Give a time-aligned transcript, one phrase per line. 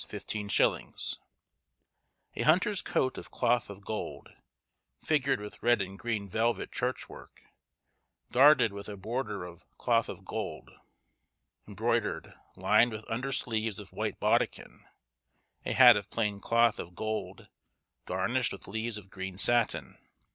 [2.35, 4.29] _A hunter's coat, of cloth of gold,
[5.05, 7.43] figured with red and green velvet church work,
[8.31, 10.71] garded with a border of cloth of gold,
[11.67, 14.83] embroidered, lined with under sleeves of white baudekyn;
[15.65, 17.47] a hat of plain cloth of gold,
[18.07, 19.99] garnished with leaves of green satin.